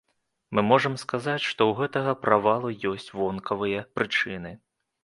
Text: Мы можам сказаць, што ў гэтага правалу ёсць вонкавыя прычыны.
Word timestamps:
Мы 0.55 0.61
можам 0.69 0.95
сказаць, 1.01 1.45
што 1.49 1.61
ў 1.67 1.73
гэтага 1.81 2.17
правалу 2.27 2.73
ёсць 2.95 3.09
вонкавыя 3.21 3.89
прычыны. 4.01 4.59